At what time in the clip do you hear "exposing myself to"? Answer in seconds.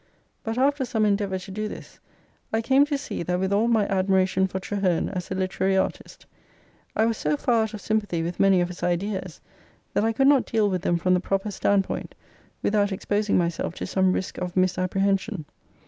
12.91-13.85